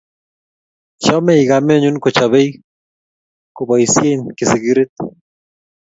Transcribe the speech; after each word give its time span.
Chamei 1.03 1.43
kamenyu 1.49 1.89
kochopei 2.03 2.49
kopoisie 3.55 4.11
kisikirit 4.37 4.91